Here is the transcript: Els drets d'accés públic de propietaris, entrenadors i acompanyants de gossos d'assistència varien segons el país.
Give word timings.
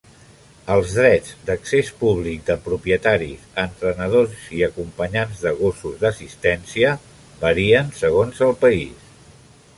Els 0.75 0.93
drets 0.99 1.33
d'accés 1.49 1.91
públic 1.99 2.41
de 2.47 2.55
propietaris, 2.69 3.43
entrenadors 3.65 4.47
i 4.61 4.65
acompanyants 4.71 5.45
de 5.45 5.55
gossos 5.63 6.01
d'assistència 6.03 6.97
varien 7.47 7.97
segons 8.03 8.43
el 8.49 8.59
país. 8.67 9.07